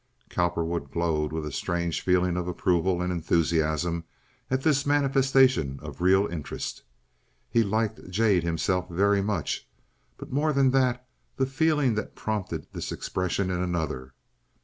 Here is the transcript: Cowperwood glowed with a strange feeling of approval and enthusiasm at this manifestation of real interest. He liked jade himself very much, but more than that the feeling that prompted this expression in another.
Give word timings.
Cowperwood 0.31 0.89
glowed 0.89 1.31
with 1.31 1.45
a 1.45 1.51
strange 1.51 2.01
feeling 2.01 2.35
of 2.35 2.47
approval 2.47 3.03
and 3.03 3.13
enthusiasm 3.13 4.03
at 4.49 4.63
this 4.63 4.83
manifestation 4.83 5.77
of 5.83 6.01
real 6.01 6.25
interest. 6.25 6.81
He 7.51 7.61
liked 7.61 8.09
jade 8.09 8.41
himself 8.41 8.89
very 8.89 9.21
much, 9.21 9.69
but 10.17 10.31
more 10.33 10.53
than 10.53 10.71
that 10.71 11.07
the 11.37 11.45
feeling 11.45 11.93
that 11.93 12.15
prompted 12.15 12.65
this 12.73 12.91
expression 12.91 13.51
in 13.51 13.61
another. 13.61 14.15